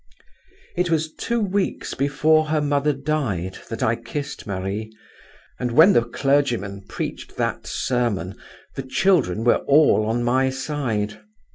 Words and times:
It 0.75 0.89
was 0.89 1.13
two 1.13 1.39
weeks 1.39 1.93
before 1.93 2.47
her 2.47 2.59
mother 2.59 2.91
died 2.91 3.59
that 3.69 3.83
I 3.83 3.89
had 3.89 4.03
kissed 4.03 4.47
Marie; 4.47 4.91
and 5.59 5.71
when 5.73 5.93
the 5.93 6.01
clergyman 6.03 6.85
preached 6.89 7.35
that 7.35 7.67
sermon 7.67 8.33
the 8.73 8.81
children 8.81 9.43
were 9.43 9.57
all 9.67 10.07
on 10.07 10.23
my 10.23 10.49
side. 10.49 11.19